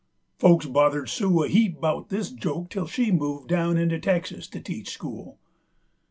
[0.39, 4.59] Folks bothered Sue a heap 'bout this joke till she moved down into Texas to
[4.59, 5.37] teach school.